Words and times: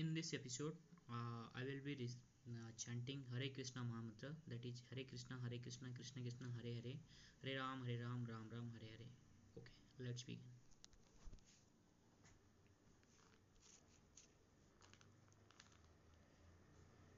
in 0.00 0.14
this 0.16 0.30
episode 0.38 0.76
uh, 1.14 1.44
i 1.60 1.62
will 1.68 1.82
be 1.86 1.94
uh, 2.50 2.70
chanting 2.82 3.20
hare 3.32 3.48
krishna 3.56 3.82
mahamantra 3.88 4.30
that 4.52 4.64
is 4.70 4.78
hare 4.90 5.04
krishna 5.10 5.36
hare 5.42 5.58
krishna 5.66 5.90
krishna 5.98 6.22
krishna 6.26 6.48
hare 6.56 6.72
hare 6.78 6.94
hare 7.42 7.58
ram 7.60 7.84
hare 7.88 8.00
ram 8.06 8.22
ram 8.30 8.46
ram 8.54 8.72
hare 8.76 8.88
hare 8.94 9.10
okay 9.58 9.76
let's 10.08 10.26
begin 10.30 10.48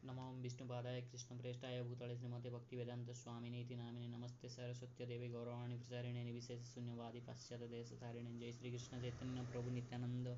नमो 0.07 0.23
विष्णुपादाय 0.43 1.01
कृष्णप्रेष्ठाय 1.11 1.83
भूतले 1.89 2.14
श्रीमते 2.17 2.51
भक्तिवेदान्तस्वामिने 2.51 3.61
इति 3.64 3.77
नामिने 3.80 4.09
नमस्ते 4.17 4.49
सरस्वत्यदेवे 4.55 5.29
गौरवाणी 5.35 5.77
प्रचारिणे 5.83 6.25
निर्विशेषशून्यवादि 6.25 7.21
पाश्चात्यदेशतारिणे 7.29 8.33
जय 8.41 8.53
श्रीकृष्णचैतन्य 8.59 9.43
प्रभु 9.53 9.71
नित्यानन्द 9.79 10.29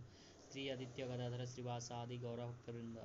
श्री 0.54 0.68
आदित्य 0.70 1.04
गदाधर 1.04 1.44
श्रीवासादि 1.52 2.16
गौरभक्तवृन्द 2.16 2.98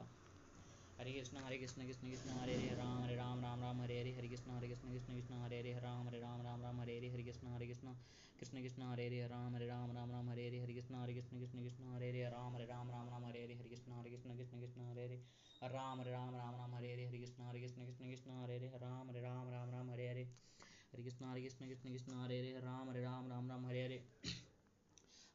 हरे 0.99 1.13
कृष्ण 1.13 1.37
हरे 1.45 1.57
कृष्ण 1.57 1.85
कृष्ण 1.85 2.09
कृष्ण 2.09 2.29
हरे 2.31 2.55
हरे 2.55 2.75
राम 2.75 3.01
हरे 3.03 3.15
राम 3.15 3.41
राम 3.43 3.61
राम 3.61 3.81
हरे 3.81 3.97
हरे 3.99 4.11
हरे 4.17 4.27
कृष्ण 4.27 4.51
हरे 4.51 4.67
कृष्ण 4.67 4.89
कृष्ण 4.89 5.13
कृष्ण 5.13 5.39
हरे 5.41 5.57
हरे 5.59 5.71
राम 5.85 6.07
हरे 6.07 6.19
राम 6.19 6.41
राम 6.41 6.61
राम 6.61 6.81
हरे 6.81 6.97
हरे 6.97 7.09
हरे 7.09 7.23
कृष्ण 7.23 7.47
हरे 7.47 7.65
कृष्ण 7.71 7.89
कृष्ण 8.19 8.59
कृष्ण 8.59 8.83
हरे 8.83 9.05
हरे 9.07 9.23
राम 9.25 9.45
हरे 9.45 9.65
राम 9.65 9.95
राम 9.97 10.11
राम 10.11 10.29
हरे 10.29 10.45
हरे 10.45 10.59
हरे 10.59 10.69
कृष्ण 10.75 10.99
हरे 11.01 11.15
कृष्ण 11.15 11.39
कृष्ण 11.39 11.63
कृष्ण 11.63 11.93
हरे 11.93 12.09
हरे 12.09 12.29
राम 12.29 12.55
हरे 12.55 12.65
राम 12.65 12.91
राम 12.91 13.09
राम 13.09 13.25
हरे 13.25 13.41
हरे 13.41 13.55
हरे 13.55 13.69
कृष्ण 13.69 13.91
हरे 13.91 14.09
कृष्ण 14.09 14.35
कृष्ण 14.35 14.59
कृष्ण 14.59 14.89
हरे 14.91 15.05
हरे 15.05 15.73
राम 15.73 15.99
हरे 16.01 16.11
राम 16.11 16.35
राम 16.35 16.55
राम 16.55 16.75
हरे 16.75 16.93
हरे 16.93 17.07
हरे 17.07 17.17
कृष्ण 17.17 17.43
हरे 17.43 17.61
कृष्ण 17.61 17.85
कृष्ण 17.85 18.09
कृष्ण 18.09 18.41
हरे 18.41 18.57
हरे 18.57 18.77
राम 18.77 19.09
हरे 19.09 19.21
राम 19.21 19.49
राम 19.49 19.71
राम 19.71 19.91
हरे 19.91 20.07
हरे 20.09 20.27
हरे 20.93 21.03
कृष्ण 21.03 21.25
हरे 21.25 21.41
कृष्ण 21.41 21.67
कृष्ण 21.67 21.89
कृष्ण 21.89 22.21
हरे 22.21 22.39
हरे 22.39 22.59
राम 22.59 22.89
हरे 22.89 23.03
राम 23.03 23.31
राम 23.31 23.49
राम 23.49 23.65
हरे 23.65 23.83
हरे 23.83 24.03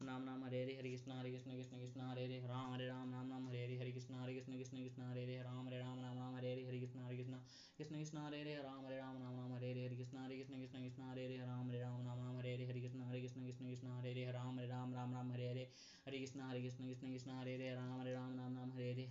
राम 0.00 0.26
राम 0.26 0.44
हरे 0.44 0.62
हरे 0.62 0.74
हरे 0.74 0.90
कृष्ण 0.90 1.12
हरे 1.12 1.30
कृष्ण 1.30 1.50
कृष्ण 1.52 1.78
कृष्ण 1.78 2.00
हरे 2.00 2.24
हरे 2.24 2.38
राम 2.46 2.72
हरे 2.72 2.86
राम 2.86 3.12
राम 3.12 3.30
राम 3.30 3.46
हरे 3.48 3.62
हरे 3.64 3.76
हरे 3.78 3.92
कृष्ण 3.92 4.14
हरे 4.14 4.34
कृष्ण 4.34 4.56
कृष्ण 4.58 4.76
कृष्ण 4.78 5.02
हरे 5.02 5.22
हरे 5.22 5.36
राम 5.42 5.66
हरे 5.66 5.78
राम 5.78 6.00
राम 6.02 6.18
राम 6.18 6.36
हरे 6.36 6.50
हरे 6.50 6.64
हरे 6.66 6.78
कृष्ण 6.78 6.98
हरे 6.98 7.16
कृष्ण 7.16 7.34
कृष्ण 7.78 7.98
कृष्ण 7.98 8.18
हरे 8.18 8.38
हरे 8.38 8.56
राम 8.56 8.86
हरे 8.86 8.98
राम 8.98 9.16
राम 9.18 9.38
राम 9.38 9.54
हरे 9.54 9.72
हरे 9.72 9.86
हरे 9.86 9.96
कृष्ण 9.96 10.18
हरे 10.18 10.36
कृष्ण 10.38 10.60
कृष्ण 10.60 10.78
कृष्ण 10.80 11.08
हरे 11.08 11.24
हरे 11.24 11.36
राम 11.46 11.68
हरे 11.68 11.78
राम 11.78 12.04
राम 12.04 12.20
राम 12.20 12.38
हरे 12.38 12.54
हरे 12.54 12.66
हरे 12.66 12.80
कृष्ण 12.80 13.00
हरे 13.02 13.20
कृष्ण 13.20 13.46
कृष्ण 13.46 13.68
कृष्ण 13.68 13.88
हरे 13.90 14.12
हरे 14.14 14.30
राम 14.32 14.58
हरे 14.58 14.66
राम 14.68 14.94
राम 14.94 15.14
राम 15.14 15.32
हरे 15.32 15.48
हरे 15.48 15.66
हरे 16.06 16.18
कृष्ण 16.18 16.40
हरे 16.42 16.62
कृष्ण 16.62 16.86
कृष्ण 16.86 17.12
कृष्ण 17.12 17.30
हरे 17.30 17.54
हरे 17.54 17.74
राम 17.74 18.00
हरे 18.00 18.12
राम 18.12 18.36
राम 18.38 18.56
राम 18.56 18.72
हरे 18.72 18.90
हरे 18.92 19.06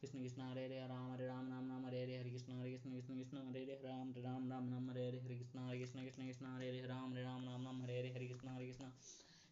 कृष्ण 0.00 0.22
कृष्ण 0.22 0.42
हरे 0.42 0.64
हरे 0.64 0.86
राम 0.86 1.12
हरे 1.12 1.26
राम 1.26 1.50
राम 1.50 1.70
राम 1.70 1.86
हरे 1.86 2.02
हरे 2.02 2.18
हरे 2.18 2.30
कृष्ण 2.30 2.52
हरे 2.52 2.70
कृष्ण 2.70 2.90
कृष्ण 2.90 3.14
कृष्ण 3.14 3.46
हरे 3.48 3.62
हरे 3.62 3.78
राम 3.84 4.12
राम 4.16 4.50
राम 4.50 4.72
राम 4.72 4.90
हरे 4.90 5.06
हरे 5.08 5.20
हरे 5.20 5.38
कृष्ण 5.38 5.58
हरे 5.58 5.78
कृष्ण 5.78 6.04
कृष्ण 6.04 6.26
कृष्ण 6.26 6.46
हरे 6.46 6.68
हरे 6.68 6.86
राम 6.86 7.12
हरे 7.12 7.22
राम 7.22 7.44
राम 7.44 7.64
राम 7.64 7.82
हरे 7.82 7.98
हरे 7.98 8.12
हरे 8.12 8.26
कृष्ण 8.26 8.48
हरे 8.48 8.66
कृष्ण 8.66 8.90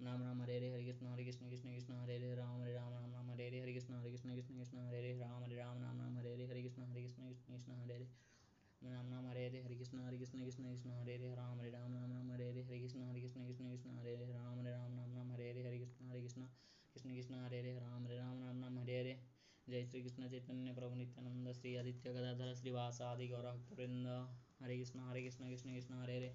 राम 0.00 0.22
राम 0.22 0.40
हरे 0.42 0.56
हरे 0.56 0.68
हरे 0.70 0.84
कृष्ण 0.84 1.06
हरे 1.06 1.24
कृष्ण 1.24 1.48
कृष्ण 1.48 1.72
कृष्ण 1.74 1.94
हरे 1.94 2.16
हरे 2.16 2.34
राम 2.34 2.60
हरे 2.62 2.72
राम 2.72 2.92
राम 2.92 3.12
राम 3.12 3.30
हरे 3.30 3.46
हरे 3.46 3.60
हरे 3.60 3.72
कृष्ण 3.72 3.94
हरे 3.94 4.10
कृष्ण 4.10 4.34
कृष्ण 4.34 4.56
कृष्ण 4.56 4.78
हरे 4.78 4.98
हरे 4.98 5.12
राम 5.18 5.44
हरे 5.44 5.56
राम 5.56 5.78
राम 5.82 6.00
राम 6.00 6.18
हरे 6.18 6.32
हरे 6.32 6.46
हरे 6.46 6.62
कृष्ण 6.62 6.82
हरे 6.82 7.02
कृष्ण 7.02 7.28
कृष्ण 7.28 7.52
कृष्ण 7.52 7.72
हरे 7.72 7.94
हरे 7.94 8.08
राम 8.82 9.10
राम 9.10 9.26
हरे 9.28 9.46
हरे 9.46 9.62
हरे 9.62 9.76
कृष्ण 9.76 10.00
हरे 10.00 10.18
कृष्ण 10.18 10.44
कृष्ण 10.44 10.68
कृष्ण 10.68 10.90
हरे 10.90 11.14
हरे 11.14 11.34
राम 11.34 11.58
हरे 11.60 11.70
राम 11.70 11.94
राम 11.94 12.12
राम 12.12 12.32
हरे 12.32 12.48
हरे 12.48 12.62
हरे 12.62 12.78
कृष्ण 12.78 13.02
हरे 13.02 13.20
कृष्ण 13.20 13.42
कृष्ण 13.44 13.70
कृष्ण 13.70 13.98
हरे 13.98 14.16
हरे 14.16 14.32
राम 14.32 14.58
हरे 14.58 14.70
राम 14.70 14.98
राम 14.98 15.14
राम 15.14 15.32
हरे 15.32 15.50
हरे 15.50 15.62
हरे 15.62 15.78
कृष्ण 15.78 16.10
हरे 16.10 16.20
कृष्ण 16.20 16.42
कृष्ण 16.94 17.14
कृष्ण 17.14 17.34
हरे 17.34 17.60
हरे 17.60 17.78
राम 17.78 18.06
हरे 18.06 18.16
राम 18.16 18.42
राम 18.42 18.62
राम 18.62 18.78
हरे 18.78 19.00
हरे 19.00 19.16
जय 19.66 19.84
श्री 19.84 20.02
कृष्ण 20.02 20.28
चैतन्य 20.28 20.72
प्रभु 20.72 20.94
नित्यानंद 20.94 21.52
श्री 21.52 21.74
आदित्य 21.76 22.10
गदाधर 22.10 22.54
श्रीवासादि 22.54 23.28
गौरभक्तवृंद 23.28 24.06
हरे 24.62 24.76
कृष्ण 24.76 25.08
हरे 25.08 25.22
कृष्ण 25.22 25.48
कृष्ण 25.48 25.74
कृष्ण 25.74 25.94
हरे 25.94 26.16
हरे 26.16 26.34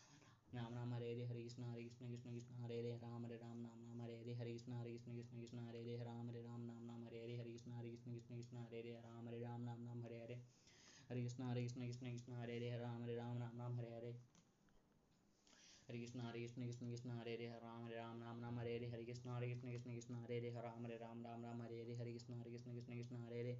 राम 0.53 0.73
राम 0.73 0.93
हरे 0.93 1.09
हरे 1.11 1.25
हरे 1.25 1.41
कृष्ण 1.43 1.63
हरे 1.63 1.83
कृष्ण 1.83 2.07
कृष्ण 2.07 2.31
कृष्ण 2.31 2.55
हरे 2.55 2.77
हरे 2.77 2.89
राम 2.97 3.25
हरे 3.25 3.35
राम 3.35 3.59
राम 3.65 3.83
राम 3.83 4.01
हरे 4.01 4.15
हरे 4.17 4.33
हरे 4.33 4.51
कृष्ण 4.53 4.73
हरे 4.73 4.91
कृष्ण 4.91 5.13
कृष्ण 5.13 5.39
कृष्ण 5.39 5.59
हरे 5.59 5.79
हरे 5.81 5.95
राम 5.97 6.27
हरे 6.27 6.41
राम 6.41 6.67
राम 6.67 6.87
राम 6.87 7.05
हरे 7.05 7.19
हरे 7.19 7.35
हरे 7.35 7.51
कृष्ण 7.51 7.71
हरे 7.71 7.91
कृष्ण 7.91 8.11
कृष्ण 8.11 8.35
कृष्ण 8.35 8.57
हरे 8.57 8.79
हरे 8.79 8.91
राम 8.99 9.27
हरे 9.27 9.39
राम 9.39 9.67
राम 9.67 9.87
राम 9.87 10.03
हरे 10.03 10.17
हरे 10.17 10.33
हरे 11.09 11.19
कृष्ण 11.19 11.43
हरे 11.43 11.61
कृष्ण 11.61 11.81
कृष्ण 11.81 12.11
कृष्ण 12.11 12.33
हरे 12.33 12.55
हरे 12.55 12.69
राम 12.79 13.03
हरे 13.03 13.15
राम 13.15 13.39
राम 13.39 13.59
राम 13.59 13.79
हरे 13.79 13.95
हरे 13.95 14.07
हरे 15.89 16.01
कृष्ण 16.01 16.19
हरे 16.19 16.41
कृष्ण 16.41 16.65
कृष्ण 16.65 16.89
कृष्ण 16.89 17.11
हरे 17.11 17.35
हरे 17.35 17.47
राम 17.63 17.85
हरे 17.85 17.95
राम 17.95 18.21
राम 18.21 18.43
राम 18.43 18.59
हरे 18.59 18.75
हरे 18.75 18.87
हरे 18.89 19.05
कृष्ण 19.05 19.29
हरे 19.29 19.49
कृष्ण 19.49 19.71
कृष्ण 19.71 19.93
कृष्ण 19.93 20.15
हरे 20.15 20.37
हरे 20.37 20.49
राम 20.61 20.85
हरे 20.85 20.97
राम 20.97 21.25
राम 21.25 21.45
राम 21.45 21.61
हरे 21.61 21.81
हरे 21.81 21.95
हरे 21.95 22.13
कृष्ण 22.13 22.33
हरे 22.33 22.51
कृष्ण 22.51 22.73
कृष्ण 22.73 22.93
कृष्ण 22.93 23.15
हरे 23.15 23.39
हरे 23.39 23.59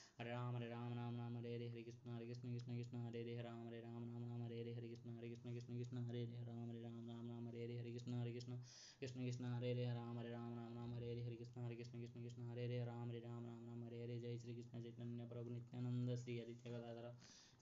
हरे 0.21 0.31
राम 0.31 0.55
हरे 0.55 0.65
राम 0.69 0.93
राम 0.93 1.15
राम 1.17 1.37
हरे 1.37 1.53
हरे 1.53 1.67
हरे 1.67 1.81
कृष्ण 1.83 2.11
हरे 2.11 2.25
कृष्ण 2.25 2.49
कृष्ण 2.53 2.75
कृष्ण 2.75 2.97
हरे 3.03 3.21
हरे 3.21 3.33
हरे 3.33 3.43
राम 3.43 3.67
हरे 3.67 3.79
राम 3.81 4.03
राम 4.03 4.23
राम 4.23 4.43
हरे 4.43 4.59
हरे 4.59 4.73
हरे 4.73 4.87
कृष्ण 4.87 5.13
हरे 5.17 5.29
कृष्ण 5.29 5.53
कृष्ण 5.53 5.77
कृष्ण 5.77 5.97
हरे 5.99 6.19
हरे 6.21 6.43
राम 6.43 6.69
हरे 6.69 6.81
राम 6.81 6.99
राम 6.99 7.23
राम 7.25 7.47
हरे 7.47 7.63
हरे 7.63 7.77
हरे 7.77 7.91
कृष्ण 7.91 8.13
हरे 8.13 8.31
कृष्ण 8.31 8.57
कृष्ण 8.99 9.23
कृष्ण 9.23 9.45
हरे 9.47 9.63
हरे 9.63 9.89
राम 9.95 10.19
हरे 10.19 10.29
राम 10.29 10.53
राम 10.53 10.75
राम 10.77 10.93
हरे 10.93 11.09
हरे 11.11 11.23
हरे 11.23 11.35
कृष्ण 11.35 11.61
हरे 11.61 11.75
कृष्ण 11.75 12.01
कृष्ण 12.01 12.23
कृष्ण 12.23 12.49
हरे 12.49 12.65
हरे 12.65 12.83
राम 12.85 13.09
हरे 13.09 13.19
राम 13.19 13.45
राम 13.45 13.65
राम 13.65 13.83
हरे 13.83 14.03
हरे 14.03 14.19
जय 14.19 14.37
श्री 14.37 14.55
कृष्ण 14.55 14.83
चैतन्य 14.83 15.25
प्रभु 15.25 15.49
नित्यानंद 15.49 16.15
श्री 16.15 16.37
हरि 16.39 16.53
जगदाधर 16.65 17.11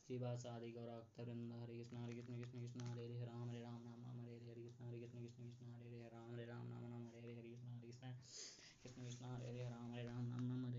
श्रीवासादि 0.03 0.71
गौराक्त 0.71 1.19
हरे 1.19 1.77
कृष्ण 1.77 1.97
हरे 1.97 2.13
कृष्ण 2.13 2.37
कृष्ण 2.37 2.61
कृष्ण 2.61 2.81
हरे 2.81 3.05
हरे 3.05 3.25
राम 3.25 3.49
हरे 3.49 3.61
राम 3.61 3.81
राम 3.87 4.03
राम 4.03 4.19
हरे 4.19 4.37
हरे 4.43 4.61
कृष्ण 4.61 4.85
हरे 4.85 4.99
कृष्ण 4.99 5.19
कृष्ण 5.19 5.43
कृष्ण 5.43 5.73
हरे 5.73 5.89
हरे 5.89 6.09
राम 6.09 6.33
हरे 6.33 6.45
राम 6.45 6.71
राम 6.71 6.91
राम 6.91 7.07
हरे 7.07 7.19
हरे 7.21 7.33
हरे 7.33 7.49
कृष्ण 7.49 7.67
हरे 7.69 7.87
कृष्ण 7.87 8.13
कृष्ण 8.83 9.03
कृष्ण 9.03 9.25
हरे 9.25 9.47
हरे 9.47 9.69
राम 9.69 9.93
हरे 9.93 10.03
राम 10.03 10.31
राम 10.31 10.49
राम 10.49 10.65
हरे 10.65 10.78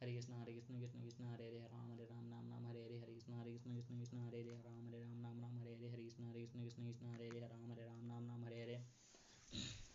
हरे 0.00 0.12
कृष्ण 0.14 0.32
हरे 0.32 0.52
कृष्ण 0.52 0.78
कृष्ण 0.80 1.00
कृष्ण 1.00 1.24
हरे 1.24 1.46
हरे 1.46 1.58
राम 1.62 1.90
हरे 1.92 2.04
राम 2.04 2.24
नाम 2.24 2.46
नाम 2.46 2.66
हरे 2.66 2.82
हरे 2.84 2.98
हरे 2.98 3.14
कृष्ण 3.14 3.32
हरे 3.32 3.50
कृष्ण 3.52 3.74
कृष्ण 3.74 3.98
कृष्ण 3.98 4.18
हरे 4.18 4.38
हरे 4.40 4.54
राम 4.66 4.86
हरे 4.88 5.00
राम 5.00 5.18
नाम 5.20 5.36
नाम 5.38 5.58
हरे 5.58 5.72
हरे 5.72 5.88
हरे 5.88 6.04
कृष्ण 6.04 6.24
हरे 6.24 6.40
कृष्ण 6.40 6.62
कृष्ण 6.62 6.86
कृष्ण 6.86 7.06
हरे 7.06 7.26
हरे 7.28 7.40
राम 7.40 7.70
हरे 7.72 7.84
राम 7.86 8.06
नाम 8.06 8.24
नाम 8.24 8.44
हरे 8.44 8.62
हरे 8.62 8.76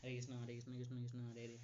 हरे 0.04 0.16
कृष्ण 0.16 0.34
हरे 0.34 0.56
कृष्ण 0.56 0.76
कृष्ण 0.78 1.02
कृष्ण 1.02 1.26
हरे 1.26 1.44
हरे 1.44 1.58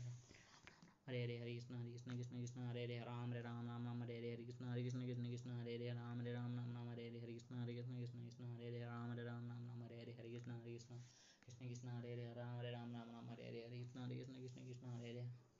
हरे 1.07 1.21
हरे 1.23 1.37
हरे 1.41 1.53
कृष्ण 1.55 1.75
हरे 1.75 1.91
कृष्ण 1.91 2.17
कृष्ण 2.17 2.39
कृष्ण 2.39 2.61
हरे 2.61 2.83
हरे 2.83 2.99
राम 2.99 3.31
हरे 3.31 3.41
राम 3.41 3.65
नाम 3.65 3.83
नाम 3.83 4.01
हरे 4.03 4.17
हरे 4.17 4.31
हरे 4.33 4.43
कृष्ण 4.43 4.65
हरे 4.65 4.83
कृष्ण 4.83 5.05
कृष्ण 5.05 5.29
कृष्ण 5.29 5.51
हरे 5.51 5.75
हरे 5.75 5.93
राम 5.93 6.19
हरे 6.21 6.33
राम 6.33 6.51
नाम 6.51 6.71
नाम 6.71 6.89
हरे 6.89 7.03
हरे 7.03 7.19
हरे 7.19 7.33
कृष्ण 7.33 7.55
हरे 7.55 7.75
कृष्ण 7.75 7.97
कृष्ण 7.97 8.23
कृष्ण 8.23 8.45
हरे 8.47 8.67
हरे 8.67 8.79
राम 8.79 9.11
हरे 9.11 9.23
राम 9.23 9.45
नाम 9.45 9.63
नाम 9.63 9.83
हरे 9.83 9.99
हरे 9.99 10.13
हरे 10.17 10.29
कृष्ण 10.29 10.51
हरे 10.51 10.73
कृष्ण 10.73 10.99
कृष्ण 11.45 11.67
कृष्ण 11.67 11.87
हरे 11.89 12.11
हरे 12.13 12.33
राम 12.33 12.57
हरे 12.57 12.71
राम 12.71 12.89
नाम 12.89 13.11
नाम 13.11 13.29
हरे 13.29 13.47
हरे 13.47 13.63
हरे 13.65 13.79
कृष्ण 13.79 13.99
हरे 13.99 14.15
Krishna 14.15 14.33
Krishna 14.33 14.65
Krishna 14.65 14.87
Hare 14.87 15.09
Hare 15.09 15.50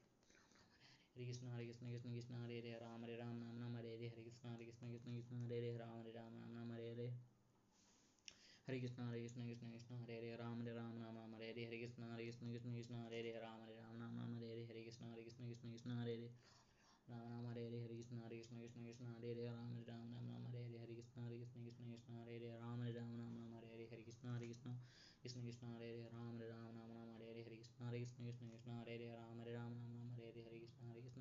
Hare 1.13 1.25
Hare 1.25 1.27
Krishna 1.27 1.51
Hare 1.51 1.65
Krishna 1.67 1.89
Krishna 1.89 2.11
Krishna 2.11 2.37
Hare 2.39 2.61
Hare 2.63 2.79
Ram 2.79 3.01
Hare 3.03 3.17
Ram 3.19 3.35
Ram 3.43 3.59
Ram 3.59 3.75
Hare 3.75 3.91
Hare 3.91 4.07
Hare 4.07 4.23
Krishna 4.23 4.47
Hare 4.51 4.63
Krishna 4.63 4.87
Krishna 4.87 5.11
Krishna 5.11 5.37
Hare 5.43 5.59
Hare 5.59 5.75
Ram 5.75 5.99
Hare 5.99 6.11
Ram 6.15 6.31
Ram 6.39 6.55
Ram 6.55 6.69
Hare 6.71 6.87
Hare 6.87 7.11
Hare 8.47 8.79
Krishna 8.79 9.03
Hare 9.03 9.19
Krishna 9.19 9.43
Krishna 9.43 9.59
Krishna 9.59 9.91
Hare 9.91 10.15
Hare 10.15 10.31
Ram 10.31 10.59
Hare 10.59 10.71
Ram 10.71 10.95
Ram 10.95 11.03
Ram 11.11 11.27
Hare 11.27 11.51
Hare 11.51 11.67
Hare 11.67 11.83
Krishna 11.83 12.07
Hare 12.07 12.23
Krishna 12.23 12.47
Krishna 12.47 12.71
Krishna 12.71 12.97
Hare 13.03 13.19
Hare 13.21 13.41
Ram 13.43 13.59
Hare 13.59 13.75
Ram 13.75 13.95
Ram 13.99 14.13
Ram 14.15 14.31
Hare 14.39 14.47
Hare 14.47 14.71
Hare 14.71 14.83
Krishna 14.87 15.07
Hare 15.11 15.21
Krishna 15.21 15.45
Krishna 15.51 15.67
Krishna 15.71 15.93
Hare 16.01 16.15
Hare 16.15 16.51
Ram 17.11 17.27
Ram 17.27 17.43
Hare 17.43 17.59
Hare 17.59 17.81
Hare 17.81 17.91
Krishna 17.91 18.17
Hare 18.21 18.37
Krishna 18.39 18.57
Krishna 18.61 18.81
Krishna 18.87 19.09
Hare 19.11 19.35
Hare 19.35 19.51
Ram 19.51 19.71
Hare 19.71 19.91
Ram 19.91 20.15
Ram 20.15 20.31
Ram 20.31 20.43
Hare 20.47 20.59
Hare 20.61 20.77
Hare 20.79 20.93
Krishna 20.93 21.19
Hare 21.19 21.35
Krishna 21.35 21.59
Krishna 21.67 21.91
Krishna 21.91 22.15
Hare 22.15 22.39
Hare 22.39 22.57
Ram 22.63 22.79
Hare 22.79 22.93
Ram 22.95 23.11
Ram 23.19 23.33
Ram 23.35 23.51
Hare 23.51 23.67
Hare 23.67 23.87
Hare 23.91 24.03
Krishna 24.07 24.31
Hare 24.31 24.47
Krishna 24.47 24.73
Krishna 25.19 25.41
Krishna 25.43 25.67
Hare 25.75 25.91
Hare 25.91 26.09
Ram 26.13 26.39
Hare 26.39 26.47
Ram 26.47 26.71
Ram 26.71 26.89
Ram 26.89 27.09
Hare 27.11 27.27
Hare 27.27 27.43
Hare 27.43 27.57
Krishna 27.59 27.85
Hare 27.89 27.99
Krishna 27.99 28.23
Krishna 28.23 28.47
Krishna 28.47 28.73
Hare 28.79 28.95
Hare 28.95 29.11
Ram 29.19 29.37
Hare 29.43 29.53
Ram 29.59 29.73
Ram 29.75 29.91
Ram 29.91 30.09
Hare 30.15 30.31
Hare 30.31 30.61
Hare 30.87 31.20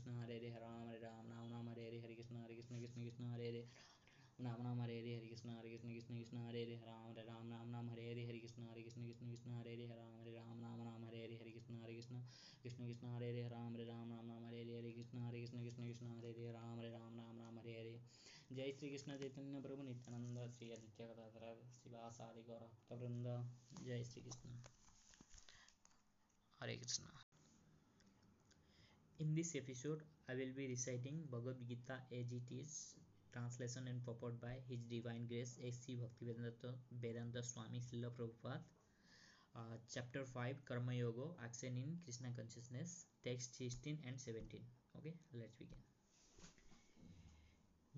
Krishna 0.00 0.20
Krishna 0.20 0.20
Krishna 0.20 0.20
Hare 0.20 0.40
Hare 0.40 0.60
Ram 0.60 0.88
Hare 0.88 1.00
Ram 1.02 1.28
Ram 1.28 1.52
Ram 1.52 1.66
Hare 1.68 1.84
Hare 1.84 2.00
Hare 2.00 2.14
Krishna 2.16 2.40
Hare 2.40 2.56
Krishna 2.56 2.76
Krishna 2.80 3.04
Krishna 3.04 3.28
Hare 3.28 3.50
Hare 3.50 3.68
Ram 4.40 4.56
Ram 4.64 4.80
Hare 4.80 4.96
Hare 4.96 5.20
Hare 5.20 5.28
Krishna 5.28 5.52
Hare 5.52 5.68
Krishna 5.68 5.92
Krishna 5.92 6.16
Krishna 6.16 6.40
Hare 6.40 6.56
Hare 6.56 6.78
Ram 6.80 7.04
Hare 7.04 7.20
Ram 7.20 7.44
Ram 7.44 7.68
Ram 7.68 7.84
Hare 7.84 8.00
Hare 8.00 8.24
Hare 8.24 8.40
Krishna 8.40 8.64
Hare 8.64 8.80
Krishna 8.80 9.10
Krishna 9.10 9.26
Krishna 9.26 9.58
Hare 9.60 9.76
Hare 9.76 9.98
Ram 10.00 10.14
Hare 10.16 10.32
Ram 10.36 10.62
Ram 10.62 10.80
Ram 10.80 11.02
Hare 11.02 11.20
Hare 11.20 11.36
Hare 11.36 11.52
Krishna 11.52 11.80
Hare 11.80 11.96
Krishna 11.96 12.30
Krishna 12.60 12.84
Krishna 12.88 13.08
Hare 13.14 13.28
Hare 13.30 13.50
Ram 13.50 13.70
Hare 13.70 13.84
Ram 13.86 14.08
Ram 14.10 14.26
Ram 14.28 14.44
Hare 14.48 14.62
Hare 14.64 14.80
Hare 14.80 14.92
Krishna 14.96 15.20
Hare 15.20 15.38
Krishna 15.40 15.60
Krishna 15.60 15.84
Krishna 15.86 16.08
Hare 16.10 16.32
Hare 16.32 16.54
Ram 16.56 16.78
Hare 16.80 16.90
Ram 16.96 17.12
Ram 17.20 17.36
Ram 17.38 17.56
Hare 17.60 17.76
Hare 17.78 18.00
जय 18.50 18.72
श्री 18.78 18.88
कृष्ण 18.90 19.16
चैतन्य 19.18 19.60
प्रभु 19.62 19.82
नित्यानंद 19.82 20.38
श्री 20.56 20.70
आदित्य 20.72 21.06
गदाधर 21.06 21.62
शिवासादि 21.82 22.42
गौर 22.48 22.66
भक्तवृंद 22.66 23.28
जय 23.86 24.02
श्री 24.04 24.22
कृष्ण 24.22 24.58
हरे 26.62 26.76
Krishna 26.76 27.04
In 29.20 29.34
this 29.34 29.54
episode, 29.54 30.00
I 30.30 30.34
will 30.34 30.52
be 30.56 30.66
reciting 30.66 31.24
Bhagavad 31.30 31.56
Gita 31.68 31.96
as 32.10 32.32
it 32.32 32.50
is, 32.50 32.94
translation 33.34 33.86
and 33.86 34.02
purport 34.02 34.40
by 34.40 34.54
His 34.66 34.80
Divine 34.88 35.26
Grace 35.28 35.58
A.C. 35.62 35.98
Bhaktivedanta 36.00 36.72
Vedanta 37.02 37.42
Swami 37.42 37.80
Srila 37.80 38.10
Prabhupada. 38.16 38.60
Uh, 39.54 39.76
chapter 39.92 40.24
5 40.24 40.64
Karma 40.64 40.94
Yoga 40.94 41.34
Action 41.44 41.76
in 41.76 41.98
Krishna 42.02 42.28
Consciousness, 42.34 43.04
text 43.22 43.58
16 43.58 43.98
and 44.06 44.18
17. 44.18 44.62
Okay, 44.96 45.12
let's 45.34 45.54
begin. 45.56 45.76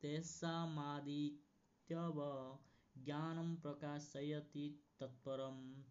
तेषामादित्यव 0.00 2.58
ज्ञानं 2.98 3.56
प्रकाशयति 3.56 4.84
तत्परं। 5.00 5.84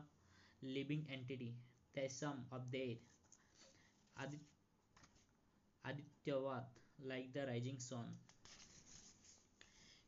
living 0.61 1.05
entity. 1.11 1.55
Tesam 1.95 2.45
of 2.51 2.61
their 2.71 2.95
adityavat 5.85 6.65
like 7.03 7.33
the 7.33 7.45
rising 7.47 7.79
sun. 7.79 8.05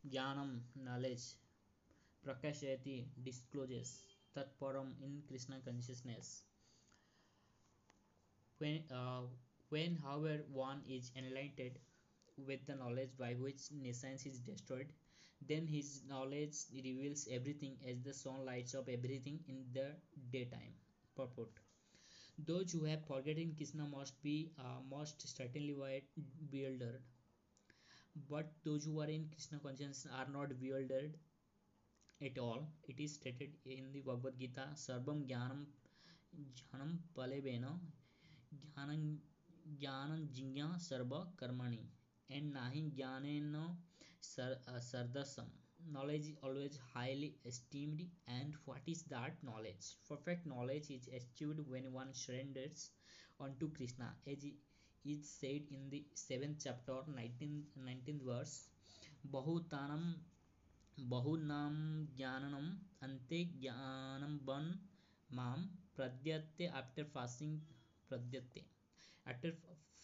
Jnanam 0.09 0.59
knowledge. 0.75 1.35
Prakashayati 2.25 3.05
discloses. 3.23 4.03
Tatparam 4.35 4.93
in 5.01 5.21
Krishna 5.27 5.59
consciousness. 5.65 6.43
When, 8.59 8.83
uh, 8.93 9.21
when 9.69 9.95
however 10.03 10.43
one 10.51 10.81
is 10.87 11.11
enlightened 11.15 11.79
with 12.45 12.65
the 12.67 12.75
knowledge 12.75 13.09
by 13.17 13.33
which 13.33 13.71
nescience 13.71 14.25
is 14.25 14.39
destroyed, 14.39 14.87
then 15.47 15.65
his 15.67 16.01
knowledge 16.07 16.57
reveals 16.73 17.27
everything 17.31 17.77
as 17.87 18.01
the 18.03 18.13
sun 18.13 18.45
lights 18.45 18.75
up 18.75 18.89
everything 18.89 19.39
in 19.47 19.63
the 19.73 19.87
daytime. 20.31 20.73
Purport 21.15 21.49
Those 22.47 22.71
who 22.71 22.83
have 22.85 23.05
forgotten 23.05 23.53
Krishna 23.55 23.85
must 23.85 24.21
be 24.23 24.51
uh, 24.59 24.79
must 24.89 25.27
certainly 25.37 25.75
bewildered, 26.51 27.01
but 28.29 28.51
those 28.63 28.85
who 28.85 28.99
are 29.01 29.09
in 29.09 29.27
Krishna 29.29 29.59
consciousness 29.59 30.07
are 30.19 30.27
not 30.31 30.59
bewildered 30.59 31.17
at 32.21 32.37
all. 32.37 32.67
It 32.87 32.99
is 32.99 33.13
stated 33.15 33.51
in 33.65 33.91
the 33.93 34.01
Bhagavad 34.01 34.37
Gita, 34.39 34.67
Sarvam 34.75 35.25
Jnanam 35.27 35.65
Jnanam 36.57 36.97
Palebena 37.17 37.73
Jnanam 38.77 39.17
Jnanam 39.81 40.27
Jingya 40.37 40.69
Sarva 40.79 41.27
Karmani 41.41 41.85
and 42.29 42.53
Nahi 42.55 42.91
Jnanena 42.97 43.75
Sardasam. 44.21 45.47
Knowledge 45.91 46.27
is 46.29 46.37
always 46.43 46.77
highly 46.93 47.35
esteemed, 47.45 48.07
and 48.27 48.53
what 48.65 48.81
is 48.87 49.03
that 49.03 49.33
knowledge? 49.43 49.95
Perfect 50.07 50.45
knowledge 50.45 50.89
is 50.91 51.07
achieved 51.07 51.59
when 51.67 51.91
one 51.91 52.13
surrenders 52.13 52.91
unto 53.39 53.71
Krishna, 53.71 54.13
as 54.27 54.45
is 55.05 55.29
said 55.29 55.61
in 55.71 55.89
the 55.89 56.05
seventh 56.13 56.61
chapter, 56.63 57.01
19th, 57.09 57.65
19th 57.77 58.23
verse. 58.25 58.67
Bahutanam 59.31 60.13
बहुनाम 61.11 61.75
ज्ञाननम 62.17 62.65
अंते 63.03 63.37
ज्ञानम 63.61 64.37
बन 64.47 64.65
माम 65.39 65.67
pradyate 65.97 66.65
after 66.79 67.05
fasting 67.13 67.53
pradyate 68.09 68.63
after 69.33 69.51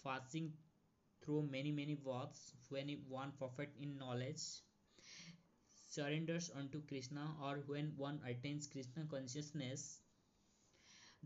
fasting 0.04 0.48
through 1.26 1.42
many 1.52 1.72
many 1.72 1.96
words 1.96 2.54
when 2.70 2.90
one 3.10 3.34
perfect 3.40 3.78
in 3.82 3.98
knowledge 3.98 4.44
surrenders 5.90 6.52
unto 6.56 6.82
krishna 6.88 7.36
or 7.42 7.56
when 7.68 7.92
one 7.98 8.20
attains 8.26 8.68
krishna 8.68 9.06
consciousness 9.10 10.00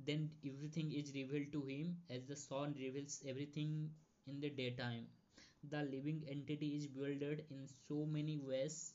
then 0.05 0.29
everything 0.45 0.91
is 0.91 1.13
revealed 1.13 1.51
to 1.51 1.61
him. 1.65 1.97
As 2.09 2.25
the 2.25 2.35
sun 2.35 2.73
reveals 2.79 3.21
everything 3.27 3.91
in 4.27 4.39
the 4.39 4.49
daytime 4.49 5.07
the 5.63 5.83
living 5.83 6.23
entity 6.29 6.77
is 6.77 6.87
bewildered 6.87 7.43
in 7.49 7.67
so 7.87 8.05
many 8.05 8.37
ways. 8.39 8.93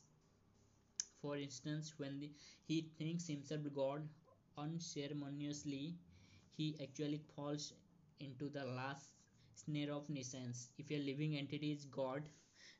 For 1.21 1.37
instance, 1.37 1.93
when 1.97 2.19
the, 2.19 2.31
he 2.65 2.89
thinks 2.97 3.27
himself 3.27 3.61
God 3.73 4.07
unceremoniously, 4.57 5.95
he 6.57 6.75
actually 6.81 7.19
falls 7.35 7.73
into 8.19 8.49
the 8.49 8.65
last 8.65 9.09
snare 9.55 9.91
of 9.91 10.09
nescience. 10.09 10.69
If 10.77 10.91
a 10.91 10.97
living 10.97 11.37
entity 11.37 11.71
is 11.71 11.85
God, 11.85 12.29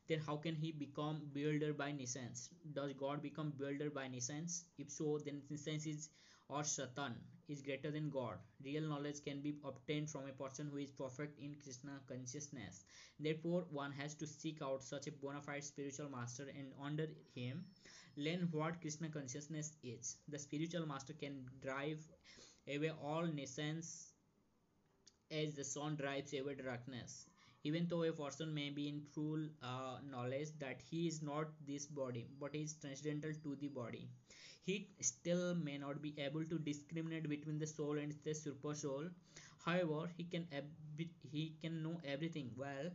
then 0.08 0.20
how 0.20 0.36
can 0.36 0.54
he 0.54 0.72
become 0.72 1.22
builder 1.32 1.72
by 1.72 1.92
nescience? 1.92 2.50
Does 2.72 2.92
God 2.94 3.22
become 3.22 3.52
builder 3.58 3.90
by 3.90 4.08
nescience? 4.08 4.64
If 4.78 4.90
so, 4.90 5.18
then 5.24 5.42
nescience 5.50 5.86
is 5.86 6.10
or 6.48 6.62
Satan 6.62 7.14
is 7.48 7.62
greater 7.62 7.90
than 7.90 8.10
God. 8.10 8.38
Real 8.64 8.82
knowledge 8.88 9.22
can 9.24 9.40
be 9.40 9.56
obtained 9.64 10.10
from 10.10 10.28
a 10.28 10.32
person 10.32 10.68
who 10.70 10.78
is 10.78 10.90
perfect 10.90 11.38
in 11.40 11.56
Krishna 11.62 12.00
consciousness. 12.08 12.84
Therefore, 13.18 13.66
one 13.70 13.92
has 13.92 14.14
to 14.14 14.26
seek 14.26 14.62
out 14.62 14.82
such 14.82 15.06
a 15.08 15.12
bona 15.12 15.40
fide 15.40 15.64
spiritual 15.64 16.08
master 16.08 16.46
and 16.56 16.72
under 16.80 17.08
him 17.34 17.64
learn 18.16 18.48
what 18.52 18.80
Krishna 18.80 19.08
consciousness 19.08 19.72
is. 19.82 20.16
The 20.28 20.38
spiritual 20.38 20.86
master 20.86 21.12
can 21.12 21.46
drive 21.62 22.06
away 22.68 22.90
all 23.02 23.26
nescience 23.26 24.12
as 25.30 25.54
the 25.54 25.64
sun 25.64 25.96
drives 25.96 26.32
away 26.34 26.54
darkness. 26.54 27.26
Even 27.64 27.86
though 27.88 28.02
a 28.04 28.12
person 28.12 28.54
may 28.54 28.70
be 28.70 28.88
in 28.88 29.00
full 29.14 29.40
uh, 29.62 29.98
knowledge 30.10 30.48
that 30.60 30.80
he 30.90 31.06
is 31.08 31.20
not 31.22 31.48
this 31.66 31.86
body 31.86 32.28
but 32.40 32.54
he 32.54 32.62
is 32.62 32.74
transcendental 32.74 33.32
to 33.42 33.56
the 33.56 33.68
body, 33.68 34.08
he 34.64 34.88
still 35.00 35.54
may 35.54 35.78
not 35.78 36.00
be 36.02 36.14
able 36.18 36.44
to 36.44 36.58
discriminate 36.58 37.28
between 37.28 37.58
the 37.58 37.66
soul 37.66 37.98
and 37.98 38.14
the 38.24 38.34
super 38.34 38.74
soul. 38.74 39.04
However, 39.64 40.08
he 40.16 40.24
can 40.24 40.46
he 41.30 41.54
can 41.60 41.82
know 41.82 42.00
everything 42.04 42.50
well 42.56 42.90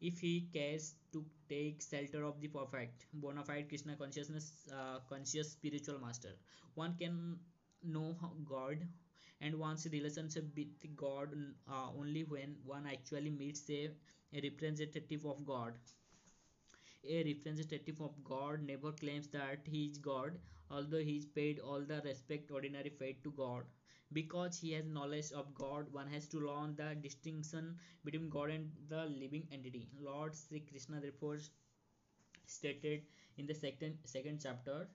if 0.00 0.18
he 0.20 0.48
cares 0.52 0.94
to 1.12 1.24
take 1.48 1.82
shelter 1.82 2.22
of 2.24 2.40
the 2.40 2.48
perfect 2.56 3.06
bona 3.24 3.44
fide 3.48 3.68
krishna 3.68 3.96
consciousness 4.02 4.46
uh, 4.78 4.98
conscious 5.12 5.52
spiritual 5.52 5.98
master 6.04 6.32
one 6.74 6.94
can 7.02 7.16
know 7.82 8.08
god 8.52 8.86
and 9.40 9.54
one's 9.58 9.86
relationship 9.92 10.44
with 10.56 10.96
god 10.96 11.34
uh, 11.68 11.88
only 11.96 12.24
when 12.24 12.56
one 12.64 12.86
actually 12.86 13.30
meets 13.30 13.68
a, 13.70 13.88
a 14.32 14.40
representative 14.42 15.24
of 15.26 15.44
god. 15.46 15.74
A 17.04 17.24
representative 17.24 18.00
of 18.00 18.22
god 18.22 18.62
never 18.62 18.92
claims 18.92 19.26
that 19.28 19.66
he 19.66 19.86
is 19.86 19.98
god 19.98 20.38
although 20.70 21.02
he 21.02 21.16
is 21.16 21.26
paid 21.26 21.58
all 21.58 21.80
the 21.80 22.00
respect 22.02 22.50
ordinary 22.50 22.90
paid 22.90 23.22
to 23.24 23.32
god. 23.32 23.64
Because 24.12 24.58
he 24.58 24.72
has 24.72 24.84
knowledge 24.84 25.32
of 25.32 25.52
god 25.54 25.92
one 25.92 26.06
has 26.08 26.28
to 26.28 26.38
learn 26.38 26.76
the 26.76 26.94
distinction 26.94 27.76
between 28.04 28.28
god 28.28 28.50
and 28.50 28.70
the 28.88 29.06
living 29.06 29.48
entity. 29.50 29.88
Lord 29.98 30.36
sri 30.36 30.60
krishna 30.60 31.00
therefore 31.00 31.38
stated 32.46 33.02
in 33.36 33.46
the 33.46 33.54
second 33.54 33.98
second 34.04 34.40
chapter 34.42 34.88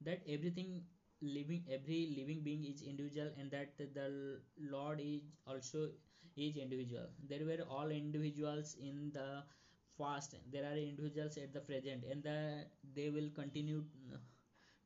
that 0.00 0.22
everything 0.26 0.82
living 1.22 1.64
every 1.70 2.00
living 2.16 2.40
being 2.42 2.64
is 2.64 2.82
individual 2.82 3.30
and 3.38 3.50
that 3.50 3.76
the 3.78 4.38
lord 4.70 5.00
is 5.00 5.22
also 5.46 5.88
is 6.36 6.56
individual. 6.56 7.06
There 7.28 7.44
were 7.44 7.62
all 7.68 7.88
individuals 7.90 8.76
in 8.80 9.10
the 9.12 9.42
past. 9.98 10.34
There 10.52 10.64
are 10.64 10.76
individuals 10.76 11.36
at 11.36 11.52
the 11.52 11.60
present 11.60 12.04
and 12.10 12.22
the, 12.22 12.64
they 12.94 13.10
will 13.10 13.28
continue 13.34 13.84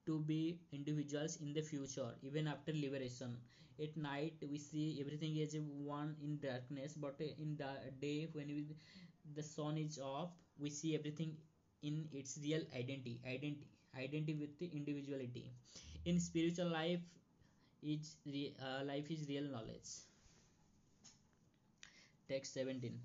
to 0.06 0.18
be 0.20 0.58
individuals 0.72 1.36
in 1.42 1.52
the 1.52 1.62
future 1.62 2.10
even 2.22 2.46
after 2.48 2.72
liberation. 2.72 3.36
At 3.82 3.96
night 3.96 4.34
we 4.50 4.58
see 4.58 4.98
everything 5.00 5.40
as 5.40 5.56
one 5.58 6.14
in 6.22 6.38
darkness 6.38 6.94
but 6.94 7.20
in 7.20 7.56
the 7.56 7.70
day 8.00 8.28
when 8.32 8.46
we, 8.48 8.64
the 9.34 9.42
sun 9.42 9.76
is 9.78 9.98
up 9.98 10.36
we 10.58 10.70
see 10.70 10.94
everything 10.94 11.36
in 11.82 12.06
its 12.12 12.38
real 12.42 12.62
identity 12.74 13.20
identity 13.26 13.66
identity 13.96 14.34
with 14.34 14.58
the 14.58 14.70
individuality 14.76 15.50
in 16.04 16.20
spiritual 16.20 16.70
life 16.70 17.00
is 17.82 18.16
uh, 18.60 18.84
life 18.84 19.10
is 19.10 19.26
real 19.28 19.44
knowledge. 19.44 19.88
Text 22.28 22.58
17 22.58 23.00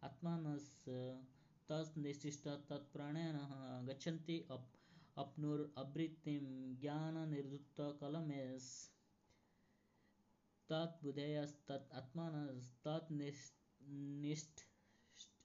आत्मानस् 0.10 0.70
तन्निष्ठितस्तत्प्राणेनः 1.70 3.52
गच्छन्ति 3.90 4.38
up 4.58 4.78
अप्नुरवृत्तिं 5.24 6.46
ज्ञाननिर्धुतकलमेस् 6.82 8.70
तद्बुधयस्तत् 10.70 11.94
आत्मानस्तत् 12.02 13.12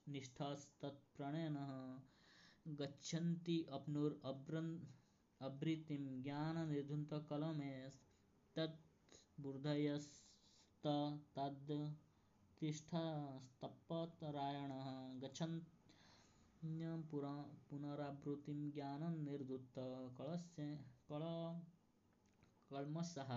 निष्ठस्तत्प्राणेनः 0.07 2.01
गच्छन्ति 2.67 3.65
अप्नुरवृन् 3.71 4.79
अवृत्तिं 5.41 6.23
ज्ञाननिर्धुतकलमेस् 6.23 8.01
तत् 8.55 8.81
बुद्धयस्तद् 9.39 11.71
तिष्ठस्तपतरायणः 12.59 15.19
गच्छन् 15.19 15.61
पुरा, 17.03 17.31
पुनरावृत्तिं 17.69 18.71
ज्ञानं 18.71 19.25
निर्धुत 19.25 19.73
कलस्य, 20.17 20.85
कल 21.11 21.23
कल्मषः। 22.69 23.31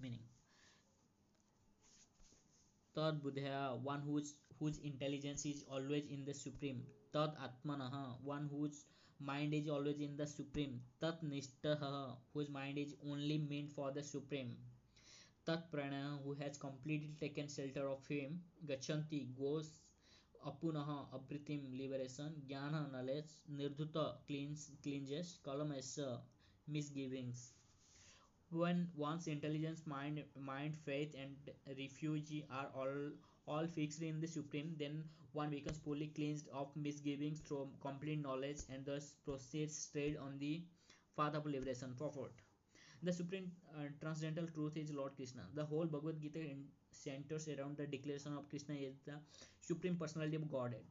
Meaning 0.00 0.35
तद् 2.96 3.22
बुधया 3.22 3.62
one 3.84 4.02
whose 4.02 4.34
whose 4.60 4.80
intelligence 4.84 5.46
is 5.46 5.64
always 5.78 6.12
in 6.12 6.24
the 6.24 6.32
supreme 6.34 6.80
तद् 7.16 7.40
आत्मन 7.46 7.82
one 8.24 8.48
whose 8.52 8.84
mind 9.20 9.54
is 9.54 9.68
always 9.70 10.02
in 10.02 10.16
the 10.16 10.26
supreme 10.28 10.78
तत् 11.00 11.24
निष्ठ 11.24 11.66
whose 12.34 12.50
mind 12.52 12.78
is 12.78 12.94
only 13.06 13.38
mean 13.48 13.68
for 13.76 13.92
the 13.92 14.02
supreme 14.12 14.54
तत् 15.46 15.70
Pranay 15.72 16.06
who 16.24 16.32
has 16.34 16.58
completely 16.60 17.12
taken 17.20 17.48
shelter 17.48 17.84
of 17.86 18.12
him 18.12 18.40
गच्छन्ति, 18.66 19.20
goes, 19.40 19.74
अपुन 20.34 20.76
अप्रतिम 20.76 21.72
liberation 21.72 22.34
ज्ञान 22.48 22.74
knowledge 22.90 23.32
निर्धुत 23.56 23.92
clean 24.26 24.54
क्लींजेस 24.82 25.32
कलम 25.44 25.72
मिसगिविंग्स 26.66 27.40
when 28.50 28.88
one's 28.96 29.26
intelligence 29.28 29.82
mind 29.86 30.22
mind 30.38 30.76
faith 30.76 31.14
and 31.20 31.36
refuge 31.78 32.32
are 32.50 32.68
all 32.74 32.96
all 33.46 33.66
fixed 33.66 34.02
in 34.02 34.20
the 34.20 34.26
supreme 34.26 34.74
then 34.78 35.04
one 35.32 35.50
becomes 35.50 35.78
fully 35.78 36.08
cleansed 36.08 36.48
of 36.52 36.74
misgivings 36.76 37.40
through 37.40 37.68
complete 37.80 38.20
knowledge 38.22 38.62
and 38.72 38.84
thus 38.86 39.14
proceeds 39.24 39.76
straight 39.76 40.16
on 40.18 40.38
the 40.38 40.62
path 41.16 41.34
of 41.34 41.46
liberation 41.46 41.94
forward 41.94 42.32
the 43.02 43.12
supreme 43.12 43.50
uh, 43.76 43.88
transcendental 44.00 44.48
truth 44.54 44.76
is 44.76 44.90
lord 44.90 45.14
krishna. 45.16 45.42
The 45.54 45.64
whole 45.64 45.86
bhagavad 45.86 46.20
gita 46.20 46.40
centers 46.90 47.48
around 47.48 47.76
the 47.76 47.86
declaration 47.86 48.36
of 48.36 48.48
krishna 48.48 48.74
as 48.74 48.98
the 49.04 49.20
supreme 49.60 49.96
personality 49.96 50.36
of 50.36 50.50
godhead. 50.50 50.84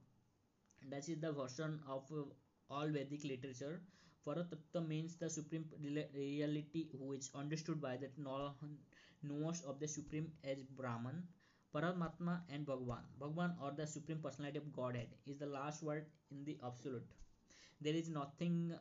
That 0.89 1.09
is 1.09 1.19
the 1.19 1.31
version 1.31 1.79
of 1.89 2.03
uh, 2.11 2.23
all 2.69 2.87
vedic 2.87 3.23
literature 3.23 3.81
Paratattva 4.27 4.87
means 4.87 5.15
the 5.17 5.29
supreme 5.29 5.65
reality 5.81 6.87
who 6.97 7.13
is 7.13 7.29
understood 7.35 7.81
by 7.81 7.97
the 7.97 8.09
knowers 9.23 9.61
of 9.61 9.79
the 9.79 9.87
supreme 9.87 10.31
as 10.43 10.63
Brahman. 10.63 11.23
Paramatma 11.75 12.39
and 12.49 12.65
Bhagwan. 12.65 13.03
Bhagwan 13.19 13.53
or 13.61 13.71
the 13.71 13.85
supreme 13.85 14.19
personality 14.19 14.57
of 14.57 14.71
Godhead 14.73 15.07
is 15.27 15.37
the 15.37 15.45
last 15.45 15.83
word 15.83 16.05
in 16.31 16.45
the 16.45 16.57
absolute. 16.65 17.05
There 17.81 17.93
is 17.93 18.07
nothing 18.07 18.73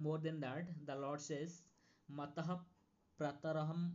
more 0.00 0.16
than 0.16 0.40
that. 0.40 0.64
The 0.86 0.96
Lord 0.96 1.20
says, 1.20 1.60
Matah 2.10 2.60
prataraham 3.20 3.92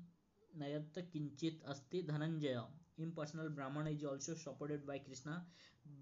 nayat 0.60 0.93
kinchit 1.12 1.56
asti 1.67 2.04
dhananjaya. 2.04 2.65
Impersonal 2.99 3.49
Brahman 3.49 3.88
is 3.88 4.04
also 4.04 4.36
supported 4.36 4.86
by 4.86 4.99
Krishna. 4.99 5.43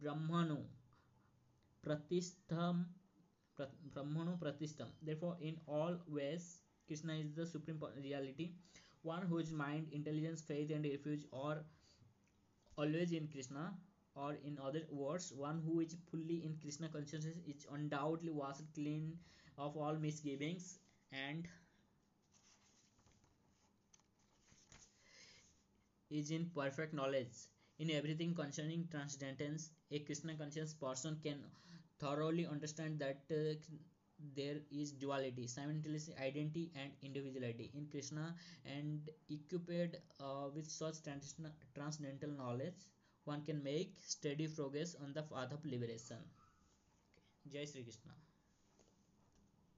Brahmanu 0.04 0.58
pratistham 1.88 2.86
brahmano 3.94 4.38
pratistam 4.42 4.88
therefore 5.02 5.36
in 5.42 5.58
all 5.68 5.98
ways 6.08 6.46
krishna 6.88 7.14
is 7.14 7.34
the 7.36 7.46
supreme 7.46 7.80
reality 8.04 8.50
one 9.04 9.24
whose 9.34 9.52
mind 9.52 9.88
intelligence 9.92 10.42
faith 10.42 10.72
and 10.72 10.86
refuge 10.86 11.26
are 11.34 11.64
always 12.78 13.12
in 13.12 13.28
krishna 13.28 13.74
or 14.16 14.34
in 14.46 14.58
other 14.68 14.84
words 14.92 15.32
one 15.36 15.62
who 15.66 15.80
is 15.80 15.96
fully 16.10 16.38
in 16.46 16.56
krishna 16.62 16.90
consciousness 16.90 17.38
is 17.48 17.66
undoubtedly 17.72 18.32
washed 18.32 18.74
clean 18.76 19.18
of 19.58 19.78
all 19.78 19.96
misgivings 19.96 20.78
and 21.12 21.48
is 26.10 26.32
in 26.32 26.50
perfect 26.56 26.94
knowledge 26.94 27.48
in 27.80 27.90
everything 27.90 28.34
concerning 28.36 28.88
transcendence 28.92 29.70
a 29.92 30.00
krishna 30.00 30.36
conscious 30.36 30.74
person 30.74 31.18
can 31.24 31.40
thoroughly 32.02 32.46
understand 32.48 33.00
that 33.00 33.22
uh, 33.32 33.54
there 34.36 34.58
is 34.72 34.92
duality 34.92 35.48
simultaneously 35.48 36.16
identity 36.22 36.72
and 36.76 36.92
individuality. 37.04 37.72
In 37.76 37.88
krishna 37.92 38.36
and 38.66 39.10
equipped 39.30 39.98
uh, 40.20 40.50
with 40.56 40.70
such 40.70 40.96
transcendental 41.76 42.32
knowledge 42.32 42.86
one 43.26 43.44
can 43.44 43.64
make 43.64 43.94
steady 44.02 44.48
progress 44.48 44.96
on 45.04 45.14
the 45.14 45.24
path 45.24 45.52
of 45.52 45.64
liberation. 45.66 46.18
Jai 47.54 47.66
Sri 47.66 47.84
krishna 47.84 48.14